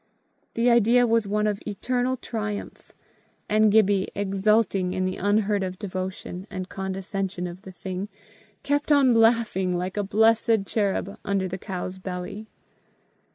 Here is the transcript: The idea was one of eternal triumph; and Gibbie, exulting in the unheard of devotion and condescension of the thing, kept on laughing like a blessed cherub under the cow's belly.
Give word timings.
The 0.55 0.67
idea 0.71 1.05
was 1.05 1.27
one 1.27 1.45
of 1.45 1.59
eternal 1.67 2.17
triumph; 2.17 2.91
and 3.47 3.71
Gibbie, 3.71 4.07
exulting 4.15 4.93
in 4.95 5.05
the 5.05 5.17
unheard 5.17 5.61
of 5.61 5.77
devotion 5.77 6.47
and 6.49 6.67
condescension 6.67 7.45
of 7.45 7.61
the 7.61 7.71
thing, 7.71 8.09
kept 8.63 8.91
on 8.91 9.13
laughing 9.13 9.77
like 9.77 9.97
a 9.97 10.03
blessed 10.03 10.65
cherub 10.65 11.19
under 11.23 11.47
the 11.47 11.59
cow's 11.59 11.99
belly. 11.99 12.47